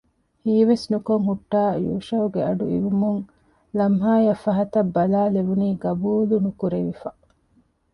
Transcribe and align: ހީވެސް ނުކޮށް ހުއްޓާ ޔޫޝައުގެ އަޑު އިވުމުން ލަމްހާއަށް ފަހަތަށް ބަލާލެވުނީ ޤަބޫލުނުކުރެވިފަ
ހީވެސް 0.43 0.85
ނުކޮށް 0.91 1.25
ހުއްޓާ 1.27 1.61
ޔޫޝައުގެ 1.87 2.41
އަޑު 2.45 2.65
އިވުމުން 2.71 3.21
ލަމްހާއަށް 3.77 4.41
ފަހަތަށް 4.45 4.91
ބަލާލެވުނީ 4.95 5.67
ޤަބޫލުނުކުރެވިފަ 5.83 7.09